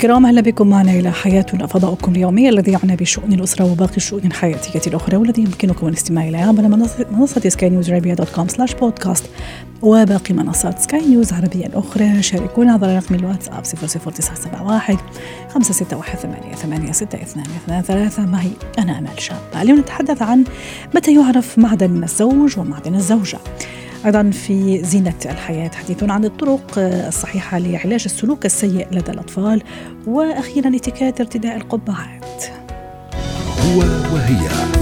[0.00, 4.80] الكرام أهلا بكم معنا إلى حياتنا فضاؤكم اليومي الذي يعنى بشؤون الأسرة وباقي الشؤون الحياتية
[4.86, 6.62] الأخرى والذي يمكنكم الاستماع اليه عبر
[7.10, 9.24] منصه سكاي نيوز عربيه dot com slash podcast
[9.82, 14.96] وباقي منصات سكاي نيوز عربية الأخرى شاركونا عبر رقم الواتساب 00971
[15.48, 18.26] 561 ثمانية ستة اثنان اثنان ثلاثة.
[18.26, 19.40] معي أنا أمال شاب.
[19.62, 20.44] اليوم نتحدث عن
[20.94, 23.38] متى يعرف معدن الزوج ومعدن الزوجة.
[24.06, 25.68] أيضا في زينة الحياة.
[25.68, 29.62] حديث عن الطرق الصحيحة لعلاج السلوك السيء لدى الأطفال.
[30.06, 32.44] وأخيرا إتيكيت ارتداء القبعات.
[33.60, 33.78] هو
[34.14, 34.79] وهي.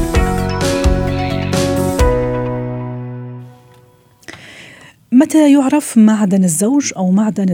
[5.19, 7.51] متى يعرف معدن الزوج أو معدن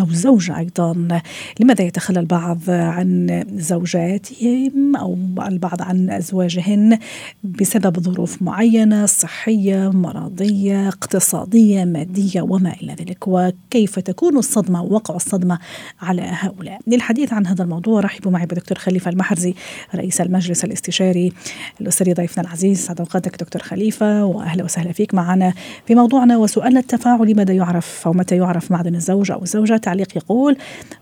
[0.00, 1.20] الزوجة أيضا؟
[1.60, 6.98] لماذا يتخلى البعض عن زوجاتهم أو البعض عن أزواجهن
[7.44, 15.58] بسبب ظروف معينة صحية مرضية اقتصادية مادية وما إلى ذلك؟ وكيف تكون الصدمة ووقع الصدمة
[16.00, 19.54] على هؤلاء؟ للحديث عن هذا الموضوع رحبوا معي بدكتور خليفة المحرزي
[19.94, 21.32] رئيس المجلس الاستشاري
[21.80, 22.86] الأسري ضيفنا العزيز.
[22.86, 25.52] سعد أوقاتك دكتور خليفة وأهلا وسهلا فيك معنا
[25.86, 30.16] في موضوعنا وسؤال سؤال التفاعل ماذا يعرف أو متى يعرف معدن الزوج أو الزوجة؟ تعليق
[30.16, 30.56] يقول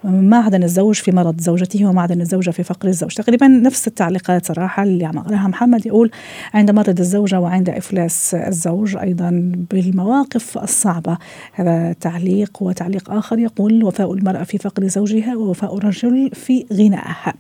[0.05, 3.15] معدن الزوج في مرض زوجته ومعدن الزوجة في فقر الزوج.
[3.15, 5.87] تقريبا نفس التعليقات صراحة اللي عم أقراها محمد.
[5.87, 6.11] يقول
[6.55, 11.19] عند مرض الزوجة وعند إفلاس الزوج أيضا بالمواقف الصعبة.
[11.53, 17.35] هذا تعليق وتعليق آخر يقول وفاء المرأة في فقر زوجها ووفاء الرجل في غنائها.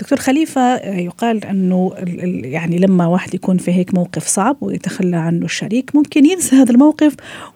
[0.00, 1.92] دكتور خليفة يقال أنه
[2.44, 7.14] يعني لما واحد يكون في هيك موقف صعب ويتخلى عنه الشريك ممكن ينسى هذا الموقف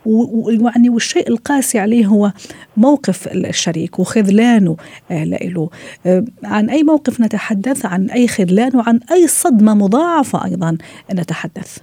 [0.08, 2.32] ويعني والشيء القاسي عليه هو
[2.76, 4.76] موقف الشريك وخذلانه
[5.10, 5.70] آه، له
[6.06, 10.78] آه، عن أي موقف نتحدث؟ عن أي خذلان؟ وعن أي صدمة مضاعفة أيضا
[11.14, 11.78] نتحدث؟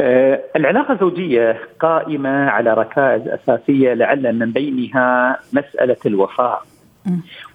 [0.00, 6.62] آه، العلاقة الزوجية قائمة على ركائز أساسية لعل من بينها مسألة الوفاء.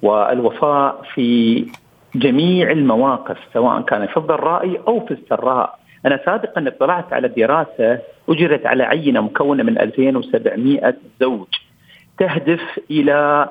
[0.02, 1.66] والوفاء في
[2.16, 5.80] جميع المواقف سواء كان في الضراء أو في السراء.
[6.06, 8.00] أنا سابقا اطلعت على دراسة
[8.30, 11.48] أجرت على عينة مكونة من 2700 زوج.
[12.20, 13.50] تهدف إلى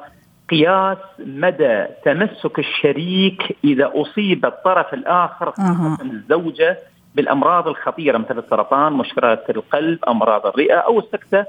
[0.51, 6.79] قياس مدى تمسك الشريك إذا أصيب الطرف الآخر خاصة الزوجة
[7.15, 11.47] بالأمراض الخطيرة مثل السرطان مشكلات القلب أمراض الرئة أو السكتة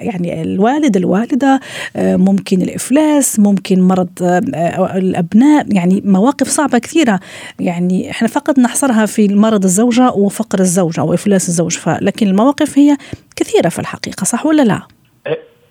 [0.00, 1.60] يعني الوالد الوالدة
[1.96, 7.20] آه، ممكن الإفلاس، ممكن مرض آه، الأبناء يعني مواقف صعبة كثيرة
[7.60, 12.96] يعني إحنا فقط نحصرها في مرض الزوجة وفقر الزوجة وإفلاس الزوج لكن المواقف هي
[13.36, 14.82] كثيرة في الحقيقة صح ولا لا؟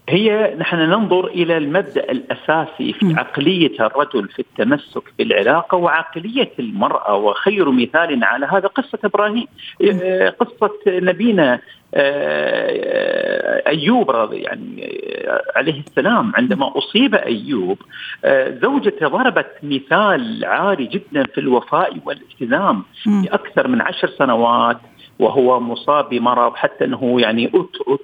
[0.09, 3.19] هي نحن ننظر إلى المبدأ الأساسي في م.
[3.19, 9.47] عقلية الرجل في التمسك بالعلاقة وعقلية المرأة وخير مثال على هذا قصة إبراهيم
[10.39, 11.59] قصة نبينا
[13.67, 14.91] أيوب رضي يعني
[15.27, 17.77] آه، عليه السلام عندما أصيب أيوب
[18.61, 22.83] زوجته ضربت مثال عالي جدا في الوفاء والالتزام
[23.23, 24.77] لأكثر من عشر سنوات
[25.19, 27.51] وهو مصاب بمرض حتى أنه يعني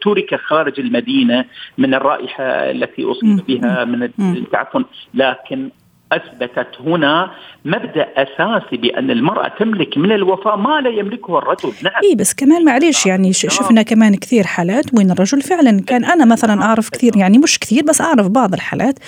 [0.01, 1.45] ترك خارج المدينة
[1.77, 4.85] من الرائحة التي أصيب بها من التعفن.
[5.13, 5.69] لكن
[6.11, 7.31] أثبتت هنا
[7.65, 12.65] مبدأ أساسي بأن المرأة تملك من الوفاء ما لا يملكه الرجل نعم اي بس كمان
[12.65, 13.31] معليش يعني نعم.
[13.33, 17.83] شفنا كمان كثير حالات وين الرجل فعلا كان أنا مثلا أعرف كثير يعني مش كثير
[17.83, 18.99] بس أعرف بعض الحالات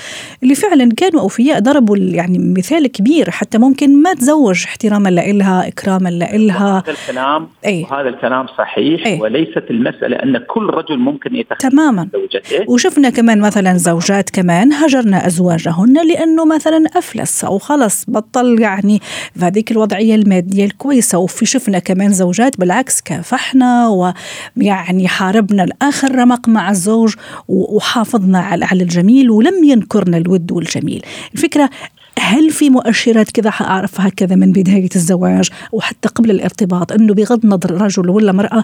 [0.43, 6.09] اللي فعلا كانوا أوفياء ضربوا يعني مثال كبير حتى ممكن ما تزوج احتراما لها إكراما
[6.09, 7.85] لها هذا الكلام أي.
[7.91, 9.19] هذا الكلام صحيح أي.
[9.21, 15.27] وليست المسألة أن كل رجل ممكن يتخذ تماما زوجته وشفنا كمان مثلا زوجات كمان هجرنا
[15.27, 19.01] أزواجهن لأنه مثلا أفلس أو خلص بطل يعني
[19.35, 21.17] في هذيك الوضعية المادية الكويسة.
[21.17, 23.87] وفي شفنا كمان زوجات بالعكس كافحنا
[24.57, 27.15] ويعني حاربنا لاخر رمق مع الزوج
[27.47, 31.05] وحافظنا على الجميل ولم ينكرنا الود والجميل.
[31.33, 31.69] الفكرة
[32.19, 37.43] هل في مؤشرات كذا حأعرفها كذا من بداية الزواج أو حتى قبل الارتباط أنه بغض
[37.43, 38.63] النظر رجل ولا مرأة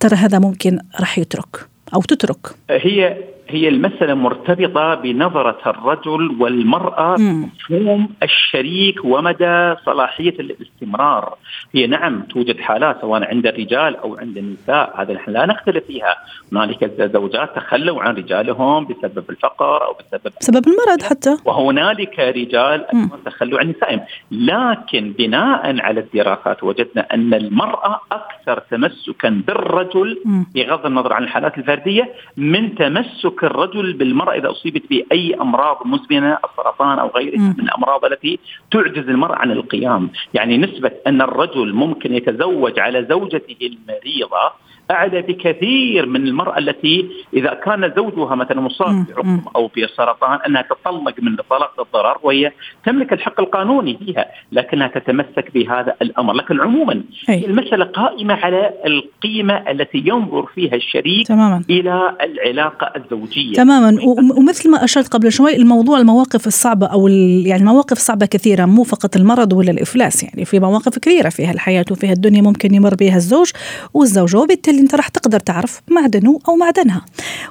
[0.00, 2.38] ترى هذا ممكن رح يترك أو تترك؟
[2.70, 3.16] هي
[3.50, 11.34] هي المسألة مرتبطة بنظرة الرجل والمرأة مفهوم الشريك ومدى صلاحية الاستمرار.
[11.74, 16.16] هي نعم توجد حالات سواء عند الرجال أو عند النساء هذا نحن لا نختلف فيها.
[16.52, 21.36] هنالك زوجات تخلوا عن رجالهم بسبب الفقر أو بسبب بسبب المرض حتى.
[21.44, 22.86] وهنالك رجال
[23.24, 24.00] تخلوا عن نسائهم.
[24.30, 30.18] لكن بناء على الدراسات وجدنا أن المرأة أكثر تمسكا بالرجل
[30.54, 36.38] بغض النظر عن الحالات الفردية من تمسك يمسك الرجل بالمرأة إذا أصيبت بأي أمراض مزمنة
[36.44, 38.38] السرطان أو غيرها من الأمراض التي
[38.70, 40.10] تعجز المرأة عن القيام.
[40.34, 44.52] يعني نسبة أن الرجل ممكن يتزوج على زوجته المريضة
[44.90, 51.14] اعلى بكثير من المرأة التي إذا كان زوجها مثلا مصاب بعقم أو بسرطان أنها تطلق
[51.22, 52.52] من طلاق الضرر وهي
[52.86, 57.46] تملك الحق القانوني فيها لكنها تتمسك بهذا الأمر، لكن عموما هي.
[57.46, 61.62] المسألة قائمة على القيمة التي ينظر فيها الشريك تماما.
[61.70, 63.98] إلى العلاقة الزوجية تماما
[64.36, 69.16] ومثل ما أشرت قبل شوي الموضوع المواقف الصعبة أو يعني المواقف الصعبه كثيرة مو فقط
[69.16, 73.50] المرض ولا الإفلاس يعني في مواقف كثيرة فيها الحياة وفيها الدنيا ممكن يمر بها الزوج
[73.94, 77.04] والزوجه وبالتالي اللي انت راح تقدر تعرف معدنه أو معدنها.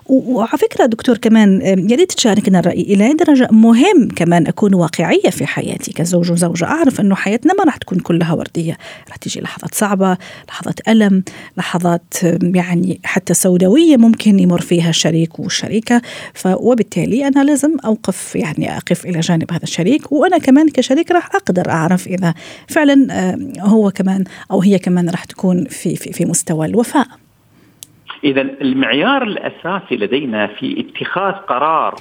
[0.06, 5.30] وعلى فكرة دكتور كمان يا ريت تشاركنا الرأي إلى اي درجة مهم كمان أكون واقعية
[5.30, 6.66] في حياتي كزوج وزوجة.
[6.66, 8.78] أعرف إنه حياتنا ما راح تكون كلها وردية.
[9.08, 10.18] راح تيجي لحظات صعبة
[10.50, 11.24] لحظات ألم
[11.58, 16.02] لحظات يعني حتى سوداوية ممكن يمر فيها الشريك والشريكه
[16.46, 20.12] وبالتالي أنا لازم أوقف يعني أقف إلى جانب هذا الشريك.
[20.12, 22.34] وأنا كمان كشريك راح أقدر أعرف إذا
[22.68, 27.08] فعلا هو كمان أو هي كمان راح تكون في في, في مستوى الوفاء.
[28.28, 31.96] إذا المعيار الأساسي لدينا في اتخاذ قرار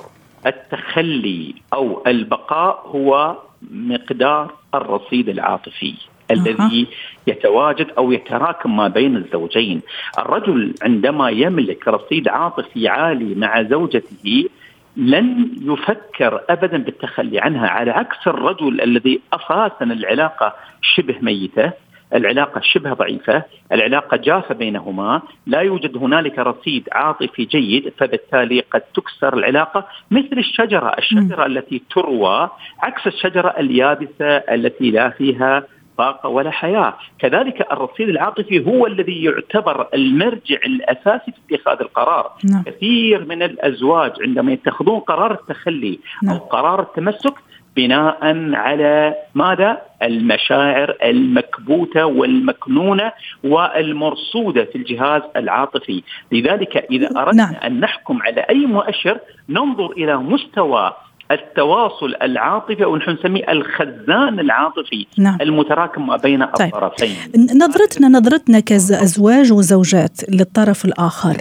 [0.47, 3.37] التخلي أو البقاء هو
[3.71, 5.95] مقدار الرصيد العاطفي
[6.31, 6.87] الذي
[7.27, 9.81] يتواجد أو يتراكم ما بين الزوجين،
[10.19, 14.49] الرجل عندما يملك رصيد عاطفي عالي مع زوجته
[14.97, 21.73] لن يفكر ابدا بالتخلي عنها على عكس الرجل الذي أساسا العلاقة شبه ميتة
[22.15, 23.43] العلاقة شبه ضعيفة
[23.73, 30.95] العلاقة جافة بينهما لا يوجد هنالك رصيد عاطفي جيد فبالتالي قد تكسر العلاقة مثل الشجرة
[30.99, 31.47] الشجرة م.
[31.47, 32.51] التي تروى
[32.83, 35.63] عكس الشجرة اليابسة التي لا فيها
[35.99, 42.63] طاقة ولا حياة كذلك الرصيد العاطفي هو الذي يعتبر المرجع الأساسي في اتخاذ القرار نعم.
[42.63, 46.35] كثير من الأزواج عندما يتخذون قرار التخلي نعم.
[46.35, 47.35] أو قرار التمسك
[47.77, 48.19] بناء
[48.55, 53.13] على ماذا؟ المشاعر المكبوتة والمكنونة
[53.45, 56.03] والمرصودة في الجهاز العاطفي،
[56.33, 57.55] لذلك إذا أردنا نعم.
[57.65, 59.19] أن نحكم على أي مؤشر
[59.49, 60.93] ننظر إلى مستوى
[61.31, 65.39] التواصل العاطفي أو نحن نسميه الخزان العاطفي نعم.
[65.41, 66.75] المتراكم ما بين طيب.
[66.75, 67.17] الطرفين.
[67.55, 71.37] نظرتنا نظرتنا كازواج وزوجات للطرف الآخر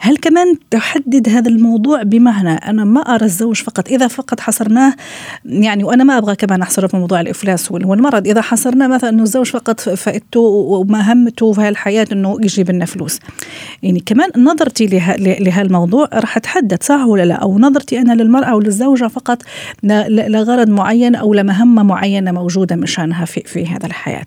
[0.00, 4.94] هل كمان تحدد هذا الموضوع بمعنى أنا ما أرى الزوج فقط؟ إذا فقط حصرناه
[5.44, 8.26] يعني وأنا ما أبغى كمان أحصره في موضوع الإفلاس والمرض.
[8.26, 13.20] إذا حصرناه مثلا إنه الزوج فقط فائدته ومهمته في هالحياة إنه يجيب لنا فلوس.
[13.82, 14.86] يعني كمان نظرتي
[15.18, 19.42] لهالموضوع راح تحدد صح ولا لا؟ أو نظرتي أنا للمرأة وللزوجه فقط؟ فقط
[20.28, 24.26] لغرض معين أو لمهمه معينة موجودة مشانها في في هذا الحياة.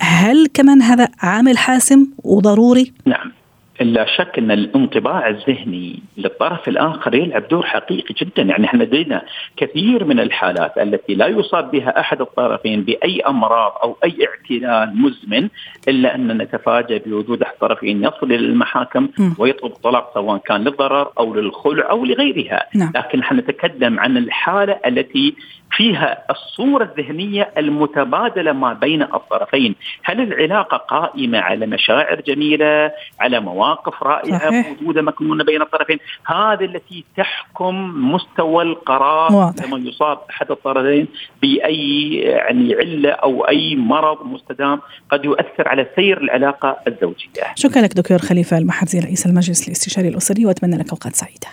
[0.00, 3.32] هل كمان هذا عامل حاسم وضروري؟ نعم
[3.80, 9.22] لا شك أن الانطباع الذهني للطرف الآخر يلعب دور حقيقي جدا، يعني إحنا لدينا
[9.56, 15.48] كثير من الحالات التي لا يصاب بها أحد الطرفين بأي أمراض أو أي اعتلال مزمن
[15.88, 21.34] إلا أن نتفاجأ بوجود أحد الطرفين يصل إلى المحاكم ويطلب الطلاق سواء كان للضرر أو
[21.34, 22.92] للخلع أو لغيرها، نعم.
[22.94, 25.34] لكن إحنا نتكلم عن الحالة التي
[25.70, 29.74] فيها الصورة الذهنية المتبادلة ما بين الطرفين.
[30.04, 33.63] هل العلاقة قائمة على مشاعر جميلة على مواقف
[34.02, 34.66] رائعة صحيح.
[34.68, 37.74] موجودة مكنونة بين الطرفين هذه التي تحكم
[38.12, 39.64] مستوى القرار واضح.
[39.64, 41.08] لما يصاب أحد الطرفين
[41.42, 44.80] بأي يعني علة أو أي مرض مستدام
[45.10, 50.46] قد يؤثر على سير العلاقة الزوجية شكرا لك دكتور خليفة المحرزي رئيس المجلس الإستشاري الأسري
[50.46, 51.48] وأتمنى لك أوقات سعيدة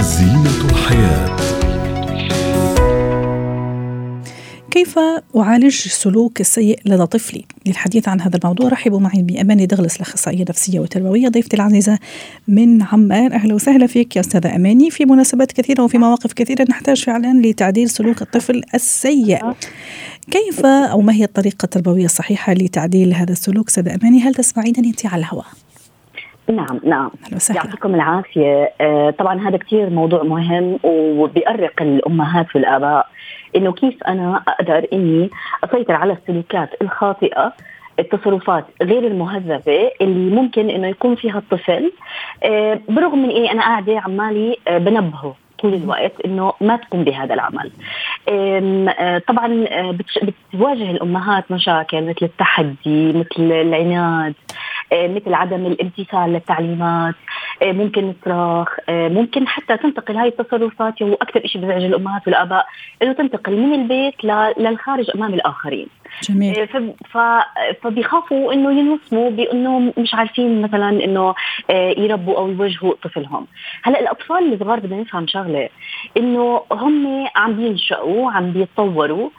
[0.00, 1.55] زينة الحياة
[4.76, 4.98] كيف
[5.36, 10.80] أعالج السلوك السيء لدى طفلي؟ للحديث عن هذا الموضوع رحبوا معي بأماني دغلس الأخصائية النفسية
[10.80, 11.98] والتربوية ضيفتي العزيزة
[12.48, 17.04] من عمان أهلا وسهلا فيك يا أستاذة أماني في مناسبات كثيرة وفي مواقف كثيرة نحتاج
[17.04, 19.38] فعلا لتعديل سلوك الطفل السيء
[20.30, 25.06] كيف أو ما هي الطريقة التربوية الصحيحة لتعديل هذا السلوك سيدة أماني هل تسمعينني أنت
[25.06, 25.46] على الهواء؟
[26.48, 27.10] نعم نعم.
[27.54, 28.72] يعطيكم العافية.
[28.80, 33.08] آه طبعا هذا كثير موضوع مهم وبيأرق الأمهات والآباء
[33.56, 35.30] إنه كيف أنا أقدر إني
[35.64, 37.52] أسيطر على السلوكات الخاطئة
[37.98, 41.92] التصرفات غير المهذبة اللي ممكن إنه يكون فيها الطفل.
[42.44, 47.34] آه، برغم من إني أنا قاعدة عمالي آه، بنبهه طول الوقت إنه ما تقوم بهذا
[47.34, 47.70] العمل.
[48.28, 49.64] آه، طبعا
[50.22, 54.34] بتواجه الأمهات مشاكل مثل التحدي، مثل العناد،
[54.92, 57.14] مثل عدم الامتثال للتعليمات،
[57.62, 62.66] آه، ممكن صراخ آه، ممكن حتى تنتقل هاي التصرفات هو أكثر شيء بزعج الأمهات والآباء
[63.02, 64.24] إنه تنتقل من البيت
[64.58, 65.86] للخارج أمام الآخرين.
[66.22, 66.68] جميل.
[67.16, 67.44] آه،
[67.82, 71.34] فبيخافوا إنه ينوصموا بإنه مش عارفين مثلا إنه
[71.98, 73.46] يربوا أو يوجهوا طفلهم.
[73.82, 75.68] هلأ الأطفال الصغار بدنا نفهم شغلة
[76.16, 79.30] إنه هم عم بينشأوا عم بيتطوروا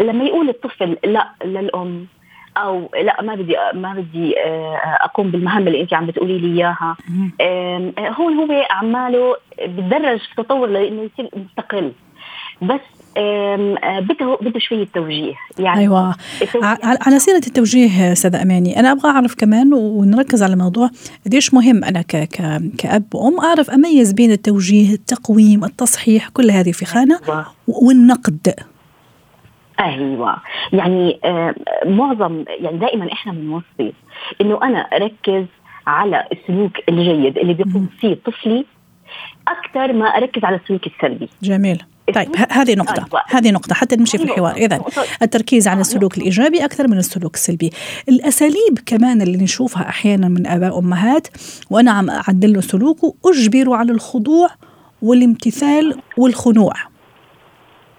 [0.00, 2.06] لما يقول الطفل لا للأم
[2.56, 6.96] أو لا ما بدي ما بدي آه، أقوم بالمهام اللي انت عم بتقولي لي إياها.
[7.98, 11.92] هون هو عماله بتدرج في تطور لإنه يصير مستقل.
[12.62, 12.80] بس
[13.16, 15.34] آه، بده بده شوية توجيه.
[15.58, 16.14] يعني أيوه.
[16.82, 20.90] على سيرة التوجيه استاذه أماني أنا أبغى أعرف كمان ونركز على الموضوع
[21.26, 26.72] قديش مهم أنا ك ك كأب وأم أعرف أميز بين التوجيه التقويم التصحيح كل هذه
[26.72, 27.20] في خانة.
[27.68, 28.54] والنقد.
[29.80, 30.36] أيوه.
[30.72, 31.54] يعني آه
[31.84, 33.92] معظم يعني دائما إحنا بنوصي
[34.40, 35.44] إنه أنا أركز
[35.86, 38.64] على السلوك الجيد اللي بيقوم فيه طفلي
[39.48, 41.28] أكثر ما أركز على السلوك السلبي.
[41.42, 41.82] جميل.
[42.14, 43.06] طيب هذه نقطة.
[43.12, 43.22] أيوة.
[43.28, 43.74] هذه نقطة.
[43.74, 44.54] حتى نمشي في الحوار.
[44.54, 44.80] إذا
[45.22, 47.70] التركيز على السلوك الإيجابي أكثر من السلوك السلبي.
[48.08, 51.28] الأساليب كمان اللي نشوفها أحيانا من آباء وأمهات
[51.70, 54.48] وأنا عم أعدل له سلوكه أجبره على الخضوع
[55.02, 56.72] والامتثال والخنوع.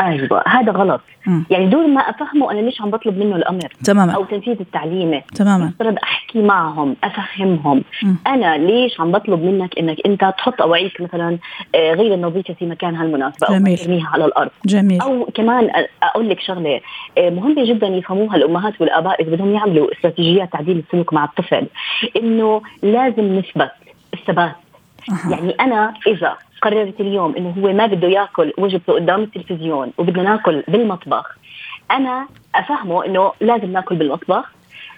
[0.02, 1.02] أيوه هذا غلط.
[1.28, 1.42] م.
[1.50, 4.12] يعني دون ما أفهمه أنا ليش عم بطلب منه الأمر؟ تماما.
[4.12, 5.22] أو تنفيذ التعليمة.
[5.36, 5.66] تماما.
[5.66, 7.84] مفترض أحكي معهم أفهمهم.
[8.04, 8.14] م.
[8.28, 11.38] أنا ليش عم بطلب منك إنك أنت تحط أواعيك مثلا
[11.76, 15.02] آه، غير النظيفة في مكانها المناسب أو ترميها على الأرض؟ جميل.
[15.02, 15.70] أو كمان
[16.04, 16.82] أقول لك شغلة
[17.18, 21.68] آه، مهمه جدا يفهموها الأمهات والآباء إذا بدهم يعملوا استراتيجيات تعديل السلوك مع الطفل
[22.18, 23.72] إنه لازم نثبت
[24.14, 24.56] الثبات.
[25.12, 25.32] أه.
[25.32, 30.64] يعني أنا إذا قررت اليوم إنه هو ما بده يأكل وجبته قدام التلفزيون وبدنا نأكل
[30.68, 31.38] بالمطبخ
[31.92, 34.52] أنا أفهمه إنه لازم نأكل بالمطبخ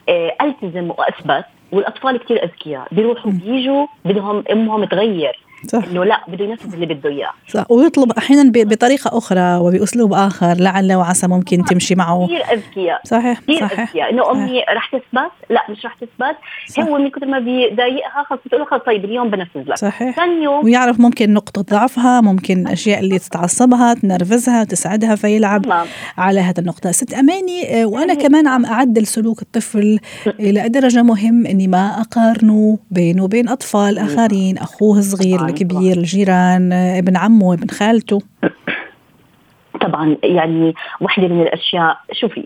[0.10, 5.84] آه، ألتزم وأثبت والأطفال كثير أذكياء بيروحوا بيجوا بدهم أمهم تغير صح.
[5.92, 7.30] إنه لا بده ينفذ اللي بده إياه.
[7.48, 7.72] صح.
[7.72, 12.26] ويطلب أحيانا بطريقة أخرى وبأسلوب آخر لعل وعسى ممكن تمشي معه.
[12.26, 13.02] كثير أذكياء.
[13.06, 14.10] صحيح كثير أذكياء.
[14.10, 16.36] إنه أمي رح تثبت؟ لا مش رح تثبت.
[16.80, 19.78] هو من كثر ما بيضايقها خلص بتقول له خلص طيب اليوم بنفذ لك.
[19.78, 20.16] صحيح.
[20.16, 25.86] ثاني يوم ويعرف ممكن نقطة ضعفها ممكن أشياء اللي تتعصبها تنرفزها تسعدها فيلعب مم.
[26.18, 26.92] على هذا النقطة.
[26.92, 30.00] ست أماني آه، وأنا كمان عم أعدل سلوك الطفل
[30.40, 37.18] إلى درجة مهم إني ما أقارنه بينه وبين أطفال آخرين أخوه الصغير الكبير الجيران ابن
[37.18, 38.22] عمه ابن خالته.
[39.82, 42.46] طبعا يعني واحدة من الأشياء شوفي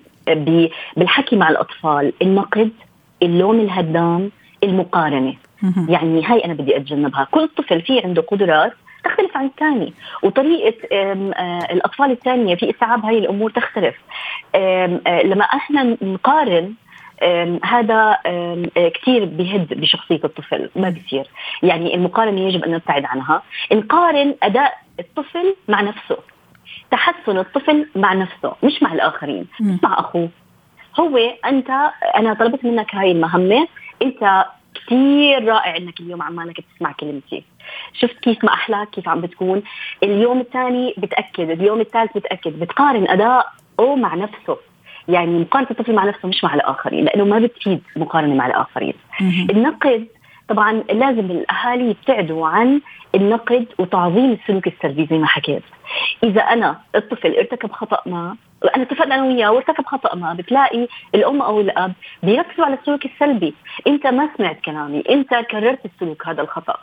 [0.97, 2.71] بالحكي مع الأطفال النقد
[3.23, 4.31] اللوم الهدام
[4.63, 5.33] المقارنة.
[5.89, 7.27] يعني هاي أنا بدي أتجنبها.
[7.31, 9.93] كل طفل في عنده قدرات تختلف عن الثاني.
[10.23, 13.95] وطريقة آه، الأطفال الثانية في استيعاب هاي الأمور تختلف.
[14.55, 16.73] آه، لما إحنا نقارن
[17.63, 18.17] هذا
[18.75, 21.27] كثير بيهد بشخصية الطفل ما بيصير.
[21.63, 23.41] يعني المقارنة يجب أن نبتعد عنها.
[23.73, 26.17] نقارن أداء الطفل مع نفسه
[26.91, 30.29] تحسن الطفل مع نفسه مش مع الآخرين مع أخوه.
[30.99, 31.69] هو أنت
[32.15, 33.67] أنا طلبت منك هاي المهمة.
[34.01, 37.43] أنت كثير رائع إنك اليوم عمالك تسمع كلمتي.
[37.93, 39.63] شفت كيف ما أحلاك كيف عم بتكون.
[40.03, 42.59] اليوم الثاني بتأكد اليوم الثالث بتأكد.
[42.59, 44.57] بتقارن اداء أو مع نفسه.
[45.07, 48.93] يعني مقارنة الطفل مع نفسه مش مع الآخرين لأنه ما بتفيد مقارنة مع الآخرين.
[49.49, 50.07] النقد
[50.49, 52.81] طبعا لازم الأهالي يبتعدوا عن
[53.15, 55.63] النقد وتعظيم السلوك السلبي زي ما حكيت.
[56.23, 58.35] إذا أنا الطفل ارتكب خطأ ما
[58.75, 61.93] انا اتفقنا أنا وياه وارتكب خطأ ما بتلاقي الأم أو الأب
[62.23, 63.53] بيركزوا على السلوك السلبي.
[63.87, 66.77] أنت ما سمعت كلامي أنت كررت السلوك هذا الخطأ.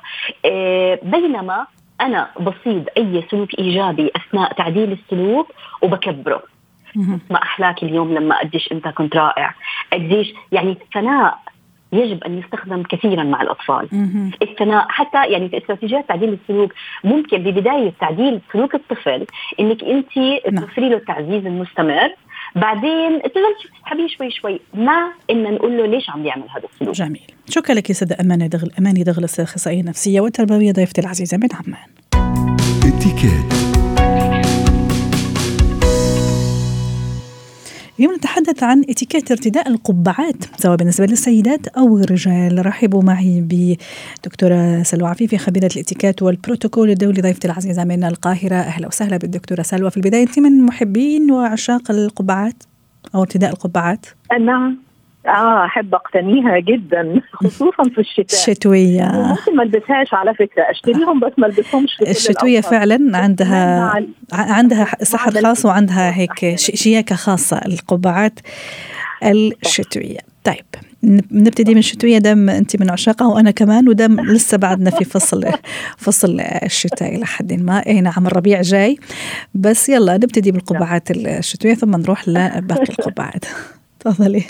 [0.44, 1.66] إيه بينما
[2.00, 6.42] أنا بصيد أي سلوك إيجابي أثناء تعديل السلوك وبكبره.
[7.30, 9.54] ما أحلاك اليوم لما قديش أنت كنت رائع.
[9.92, 11.38] قديش يعني الثناء
[11.92, 13.88] يجب أن يستخدم كثيرا مع الأطفال.
[14.42, 16.72] الثناء حتى يعني في استراتيجيات تعديل السلوك
[17.04, 19.26] ممكن ببداية تعديل سلوك الطفل
[19.60, 20.18] إنك أنت
[20.52, 20.64] نعم.
[20.64, 22.14] توفري له التعزيز المستمر.
[22.56, 26.94] بعدين تبلشي تسحبيه شوي شوي ما ان نقول له ليش عم يعمل هذا السلوك.
[26.94, 27.26] جميل.
[27.48, 31.90] شكرا لك يا سيدة أمانة دغل أماني دغلس أخصائية نفسية والتربوية ضيفتي العزيزة من عمان.
[32.84, 33.79] اتكات
[38.00, 42.66] اليوم نتحدث عن اتيكيت ارتداء القبعات سواء بالنسبة للسيدات أو الرجال.
[42.66, 48.54] رحبوا معي بدكتورة سلوى عفيفي خبيرة الاتيكيت والبروتوكول الدولي ضيفتي العزيزة من القاهرة.
[48.54, 50.22] أهلا وسهلا بالدكتورة سلوى في البداية.
[50.22, 52.62] أنت من محبين وعشاق القبعات
[53.14, 54.06] أو ارتداء القبعات؟
[54.40, 54.89] نعم.
[55.26, 58.24] آه أحب أقتنيها جدا خصوصا في الشتاء.
[58.40, 59.04] الشتوية.
[59.12, 63.92] ممكن ما البسهاش على فكرة أشتريهم بس ما البسهمش الشتوية فعلا عندها
[64.32, 68.40] عندها سحر خاص وعندها هيك شياكة خاصة القبعات
[69.22, 70.18] الشتوية.
[70.44, 70.64] طيب
[71.32, 75.44] نبتدي من الشتويه دام أنت من عشاقها وأنا كمان ودام لسه بعدنا في فصل
[76.04, 77.86] فصل الشتاء إلى حد ما.
[77.86, 78.96] اي نعم الربيع جاي.
[79.54, 83.44] بس يلا نبتدي بالقبعات الشتوية ثم نروح لباقي القبعات.
[84.00, 84.44] تفضلي.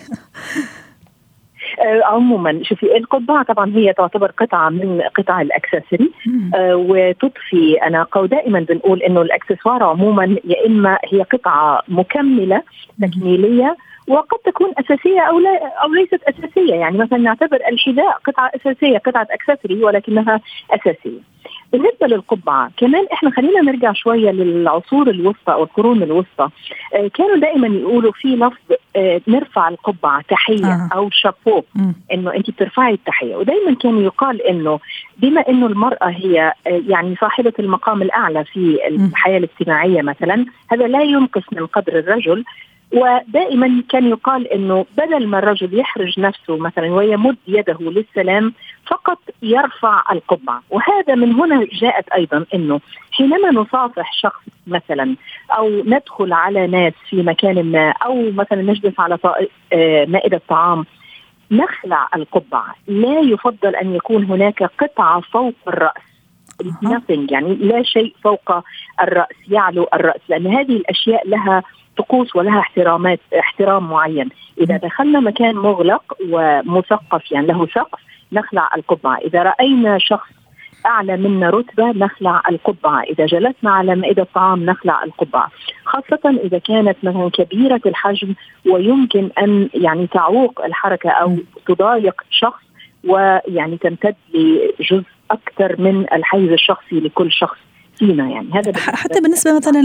[1.80, 6.10] آه، عموما شوفي القبعة طبعا هي تعتبر قطعة من قطع الاكسسوري
[6.54, 12.62] آه وتضفي أنا دائما بنقول إنه الأكسسوار عموما يا إما هي قطعة مكملة
[13.02, 13.76] تكميلية
[14.08, 16.74] وقد تكون أساسية أو لا أو ليست أساسية.
[16.74, 20.40] يعني مثلا نعتبر الحذاء قطعة أساسية قطعة اكسسوري ولكنها
[20.70, 21.20] أساسية.
[21.72, 26.48] بالنسبة للقبعة كمان إحنا خلينا نرجع شوية للعصور الوسطى أو القرون الوسطى.
[26.94, 30.88] آه كانوا دائما يقولوا في لفظ آه نرفع القبعة تحية آه.
[30.94, 31.62] أو شابو
[32.12, 33.36] إنه انت بترفعي التحية.
[33.36, 34.80] ودائما كان يقال إنه
[35.18, 41.02] بما إنه المرأة هي آه يعني صاحبة المقام الأعلى في الحياة الاجتماعية مثلا هذا لا
[41.02, 42.44] ينقص من قدر الرجل
[42.92, 48.52] ودائما كان يقال إنه بدل ما الرجل يحرج نفسه مثلا ويمد يده للسلام
[48.86, 50.62] فقط يرفع القبعة.
[50.70, 52.80] وهذا من هنا جاءت أيضا إنه
[53.12, 55.16] حينما نصافح شخص مثلا
[55.50, 59.18] أو ندخل على ناس في مكان ما أو مثلا نجلس على
[59.72, 60.84] آه، مائدة طعام
[61.50, 62.74] نخلع القبعة.
[62.88, 66.09] لا يفضل أن يكون هناك قطعة فوق الرأس.
[66.64, 67.32] Nothing.
[67.32, 68.52] يعني لا شيء فوق
[69.02, 70.20] الرأس يعلو الرأس.
[70.28, 71.62] لأن هذه الأشياء لها
[71.96, 74.28] طقوس ولها احترامات احترام معين.
[74.60, 78.00] إذا دخلنا مكان مغلق ومثقف يعني له سقف
[78.32, 79.16] نخلع القبعة.
[79.16, 80.30] إذا رأينا شخص
[80.86, 85.50] أعلى منا رتبة نخلع القبعة، إذا جلسنا على مائدة طعام نخلع القبعة،
[85.84, 88.34] خاصة إذا كانت مثلا كبيرة الحجم
[88.66, 92.62] ويمكن أن يعني تعوق الحركة أو تضايق شخص
[93.04, 97.56] ويعني تمتد لجزء أكثر من الحيز الشخصي لكل شخص
[98.00, 98.48] فينا يعني.
[98.54, 99.82] هذا حتى بالنسبة مثلا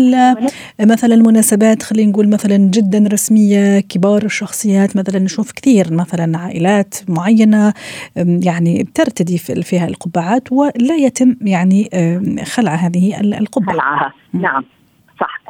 [0.79, 7.73] مثلا المناسبات خلينا نقول مثلا جدا رسمية كبار الشخصيات مثلا نشوف كثير مثلا عائلات معينة
[8.15, 11.89] يعني بترتدي فيها القبعات ولا يتم يعني
[12.45, 13.73] خلع هذه القبعة.
[13.73, 14.13] خلعها.
[14.34, 14.63] نعم.
[15.19, 15.41] صح.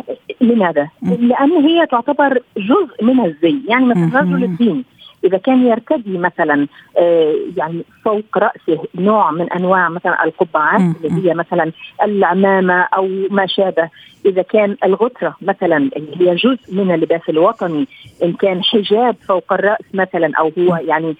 [0.41, 3.61] لماذا؟ لأن هي تعتبر جزء من الزي.
[3.67, 4.83] يعني مثلا رجل الدين
[5.25, 11.33] إذا كان يرتدي مثلا آه، يعني فوق رأسه نوع من أنواع مثلا القبعات اللي هي
[11.33, 11.71] مثلا
[12.03, 13.89] العمامة أو ما شابه.
[14.25, 17.87] إذا كان الغتره مثلا اللي هي جزء من اللباس الوطني
[18.23, 21.15] إن كان حجاب فوق الرأس مثلا أو هو يعني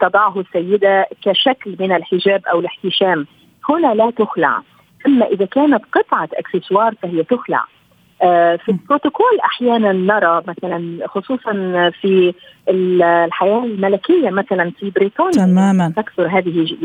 [0.00, 3.26] تضعه السيدة كشكل من الحجاب أو الاحتشام
[3.68, 4.62] هنا لا تخلع.
[5.06, 7.64] أما إذا كانت قطعة أكسسوار فهي تخلع.
[8.56, 11.52] في البروتوكول أحيانا نرى مثلا خصوصا
[12.00, 12.34] في
[12.68, 15.92] الحياة الملكية مثلا في بريطانيا تماما.
[15.96, 16.76] تكثر هذه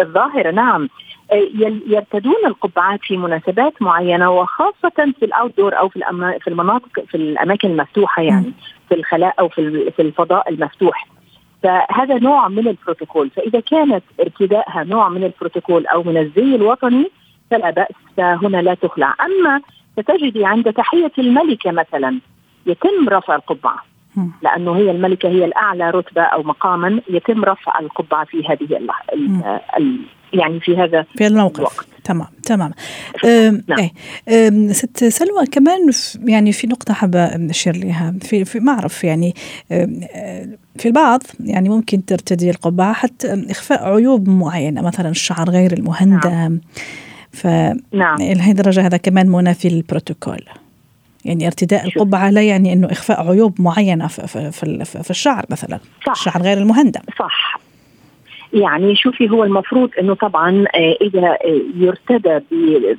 [0.00, 0.50] الظاهرة.
[0.50, 0.88] نعم.
[1.32, 1.48] آه،
[1.86, 6.00] يرتدون القبعات في مناسبات معينة وخاصة في الاوت أو في
[6.40, 8.52] في المناطق في الأماكن المفتوحة يعني
[8.88, 11.06] في الخلاء أو في في الفضاء المفتوح.
[11.62, 13.30] فهذا نوع من البروتوكول.
[13.30, 17.10] فإذا كانت ارتدائها نوع من البروتوكول أو من الزي الوطني
[17.50, 19.14] فلا بأس فهنا لا تخلع.
[19.20, 19.60] أما
[19.92, 22.20] ستجدي عند تحية الملكة مثلا
[22.66, 23.84] يتم رفع القبعة.
[24.42, 28.88] لأنه هي الملكة هي الأعلى رتبة أو مقاما يتم رفع القبعة في هذه
[29.78, 29.98] ال
[30.32, 31.58] يعني في هذا في الموقف.
[31.58, 31.86] الوقت.
[32.04, 32.72] تمام تمام.
[33.68, 33.88] نعم.
[34.28, 34.72] إيه.
[34.72, 35.78] ست سلوى كمان
[36.24, 39.34] يعني في نقطة حابة أشير لها في, في ما أعرف يعني
[40.78, 46.30] في البعض يعني ممكن ترتدي القبعة حتى إخفاء عيوب معينة مثلا الشعر غير المهندم.
[46.30, 46.60] نعم.
[47.32, 47.46] ف
[47.92, 48.16] نعم.
[48.78, 50.40] هذا كمان منافي للبروتوكول
[51.24, 55.78] يعني ارتداء القبعة لا يعني أنه إخفاء عيوب معينة في, في, في, في الشعر مثلا.
[56.06, 56.12] صح.
[56.12, 57.00] الشعر غير المهندم.
[57.18, 57.58] صح.
[58.52, 62.40] يعني شوفي هو المفروض إنه طبعا آه، إذا آه، يرتدى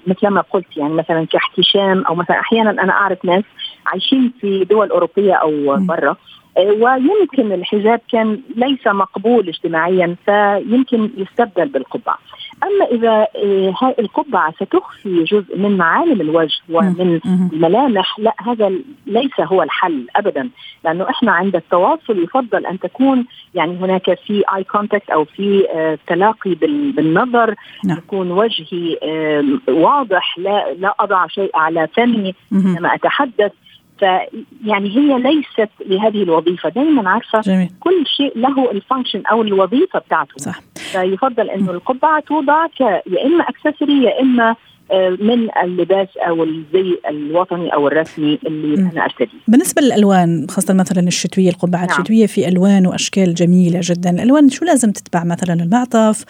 [0.07, 3.43] مثل ما قلت يعني مثلا كاحتشام أو مثلا أحيانا أنا أعرف ناس
[3.85, 6.15] عايشين في دول أوروبية أو برا
[6.57, 12.17] آه، ويمكن الحجاب كان ليس مقبول اجتماعيا فيمكن يستبدل بالقبعة.
[12.63, 13.27] أما إذا
[13.81, 18.71] هاي القبعة ستخفي جزء من معالم الوجه ومن الملامح لا هذا
[19.05, 20.49] ليس هو الحل ابدا
[20.85, 25.97] لأنه إحنا عند التواصل يفضل أن تكون يعني هناك في eye contact أو في آه،
[26.07, 26.55] تلاقي
[26.95, 27.97] بالنظر نعم.
[27.97, 28.97] يكون وجهي
[29.67, 33.51] واضح لا لا أضع شيء على فمي لما أتحدث.
[34.03, 36.69] فيعني هي ليست لهذه الوظيفة.
[36.69, 37.69] دائما عارفة جميل.
[37.79, 40.37] كل شيء له ال function أو الوظيفة بتاعته.
[40.37, 40.59] صح.
[40.75, 44.55] فيفضل إنه القبعة توضع يا إما accessory يا إما آه،
[45.19, 48.89] من اللباس أو الزي الوطني أو الرسمي اللي م.
[48.93, 49.39] أنا ارتديه.
[49.47, 51.99] بالنسبة للألوان خاصة مثلا الشتوية القبعات نعم.
[51.99, 56.25] الشتوية في ألوان وأشكال جميلة جدا، الألوان شو لازم تتبع مثلا المعطف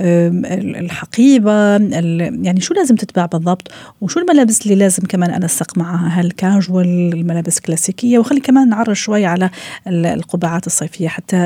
[0.00, 1.76] الحقيبة
[2.42, 3.68] يعني شو لازم تتبع بالضبط
[4.00, 9.26] وشو الملابس اللي لازم كمان انسق معها هل كاجوال الملابس كلاسيكية وخلي كمان نعرج شوي
[9.26, 9.50] على
[9.86, 11.36] القبعات الصيفية حتى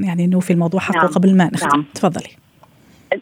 [0.00, 1.06] يعني نوفي الموضوع حقه نعم.
[1.06, 1.84] قبل ما نختم نعم.
[1.94, 2.28] تفضلي.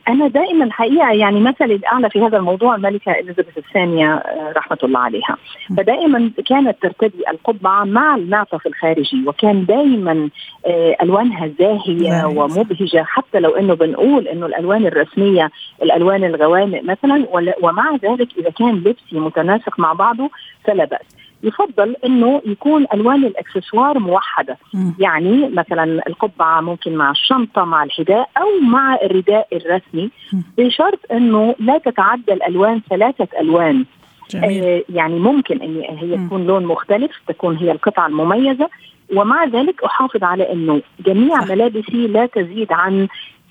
[0.09, 5.01] أنا دائما الحقيقة يعني مثلي الاعلى في هذا الموضوع الملكة إليزابيث الثانية آه، رحمة الله
[5.01, 5.37] عليها.
[5.77, 10.29] فدائما كانت ترتدي القبعة مع المعطف الخارجي وكان دائما
[10.67, 15.51] آه، ألوانها زاهية ومبهجة حتى لو إنه بنقول إنه الألوان الرسمية
[15.83, 17.27] الألوان الغوامق مثلا
[17.63, 20.31] ومع ذلك إذا كان لبسي متناسق مع بعضه
[20.65, 21.30] فلا بأس.
[21.43, 24.91] يفضل إنه يكون ألوان الإكسسوار موحدة م.
[24.99, 30.41] يعني مثلا القبعة ممكن مع الشنطة مع الحذاء أو مع الرداء الرسمي م.
[30.59, 33.85] بشرط إنه لا تتعدى الألوان ثلاثة ألوان
[34.31, 34.65] جميل.
[34.65, 36.27] آه يعني ممكن إن هي م.
[36.27, 38.69] تكون لون مختلف تكون هي القطعة المميزة
[39.17, 41.45] ومع ذلك أحافظ على إنه جميع.
[41.45, 43.09] ملابسي لا تزيد عن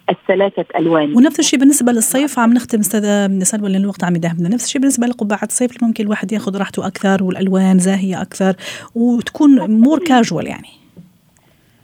[0.10, 1.17] الثلاثة ألوان.
[1.17, 5.08] ونفس الشيء بالنسبة للصيف عم نختم أستاذة سلوى لأن الوقت عم يدهمنا نفس الشيء بالنسبة
[5.08, 8.56] لقبعة الصيف ممكن الواحد ياخذ راحته أكثر والألوان زاهية أكثر
[8.95, 10.78] وتكون مور كاجوال يعني.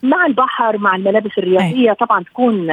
[0.10, 1.96] مع البحر مع الملابس الرياضية أي.
[1.96, 2.70] طبعا تكون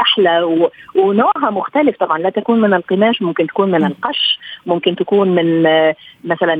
[0.00, 0.60] أحلى
[0.94, 2.18] ونوعها مختلف طبعا.
[2.18, 5.62] لا تكون من القماش ممكن تكون من القش ممكن تكون من
[6.24, 6.54] مثلا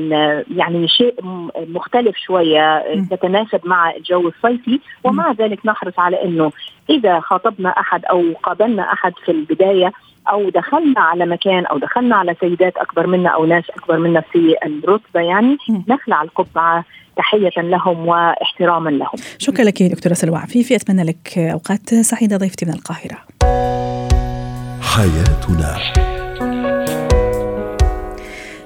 [0.55, 1.15] يعني شيء
[1.55, 4.79] مختلف شوية تتناسب مع الجو الصيفي.
[5.03, 6.51] ومع ذلك نحرص على إنه
[6.89, 9.91] إذا خاطبنا أحد أو قابلنا أحد في البداية
[10.31, 14.55] أو دخلنا على مكان أو دخلنا على سيدات أكبر منا أو ناس أكبر منا في
[14.65, 16.85] الرتبة يعني نخلع القبعة
[17.17, 19.15] تحية لهم واحتراما لهم.
[19.37, 23.17] شكرا لك دكتورة سلوى عفيفي أتمنى لك أوقات سعيدة ضيفتي من القاهرة.
[24.81, 25.77] حياتنا.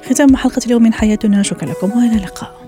[0.10, 2.61] ختام حلقة اليوم من حياتنا شكرا لكم وإلى اللقاء.